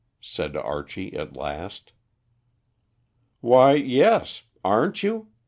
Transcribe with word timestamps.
said 0.19 0.57
Archie 0.57 1.15
at 1.15 1.37
last. 1.37 1.91
"Why, 3.39 3.73
yes; 3.75 4.41
aren't 4.65 5.03
you?" 5.03 5.27